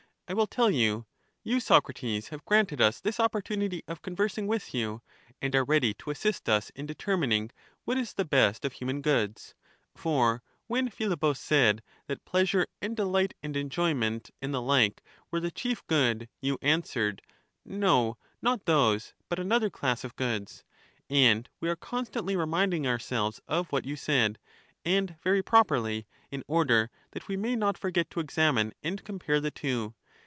[0.29, 1.07] I will tell you.
[1.43, 5.01] You, Socrates, have granted us this opportunity of conversing with you,
[5.41, 7.51] and are ready to assist us in determining
[7.83, 9.55] what is the best of human goods.
[9.93, 15.51] For when Philebus said that pleasure and delight and enjoyment and the like were the
[15.51, 17.21] chief good, you answered—
[17.65, 20.63] No, not those, but another class of goods;
[21.09, 24.39] and we are constantly reminding ourselves of what you said,
[24.85, 29.51] and very properly, in order that we may not forget to examine and compare the
[29.51, 29.93] two.